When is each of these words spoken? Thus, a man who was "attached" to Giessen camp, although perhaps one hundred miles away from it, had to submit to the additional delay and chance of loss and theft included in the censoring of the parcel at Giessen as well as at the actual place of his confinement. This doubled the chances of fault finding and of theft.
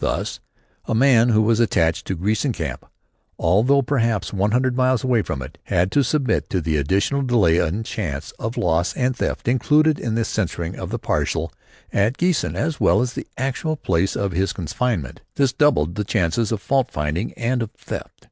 Thus, 0.00 0.38
a 0.84 0.94
man 0.94 1.30
who 1.30 1.40
was 1.40 1.60
"attached" 1.60 2.06
to 2.08 2.14
Giessen 2.14 2.52
camp, 2.52 2.84
although 3.38 3.80
perhaps 3.80 4.34
one 4.34 4.50
hundred 4.50 4.76
miles 4.76 5.02
away 5.02 5.22
from 5.22 5.40
it, 5.40 5.56
had 5.64 5.90
to 5.92 6.02
submit 6.04 6.50
to 6.50 6.60
the 6.60 6.76
additional 6.76 7.22
delay 7.22 7.56
and 7.56 7.86
chance 7.86 8.32
of 8.32 8.58
loss 8.58 8.92
and 8.98 9.16
theft 9.16 9.48
included 9.48 9.98
in 9.98 10.14
the 10.14 10.26
censoring 10.26 10.78
of 10.78 10.90
the 10.90 10.98
parcel 10.98 11.50
at 11.90 12.18
Giessen 12.18 12.54
as 12.54 12.78
well 12.78 13.00
as 13.00 13.12
at 13.16 13.24
the 13.24 13.28
actual 13.38 13.76
place 13.76 14.14
of 14.14 14.32
his 14.32 14.52
confinement. 14.52 15.22
This 15.36 15.54
doubled 15.54 15.94
the 15.94 16.04
chances 16.04 16.52
of 16.52 16.60
fault 16.60 16.90
finding 16.90 17.32
and 17.32 17.62
of 17.62 17.70
theft. 17.70 18.28